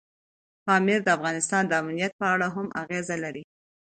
پامیر 0.65 0.99
د 1.03 1.09
افغانستان 1.17 1.63
د 1.67 1.71
امنیت 1.81 2.11
په 2.19 2.25
اړه 2.33 2.47
هم 2.55 2.67
اغېز 2.81 3.07
لري. 3.23 3.43